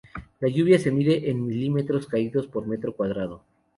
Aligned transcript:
La 0.39 0.47
lluvia 0.47 0.79
se 0.79 0.89
mide 0.91 1.29
en 1.29 1.45
milímetros 1.45 2.07
caídos 2.07 2.47
por 2.47 2.65
metro 2.65 2.95
cuadrado. 2.95 3.43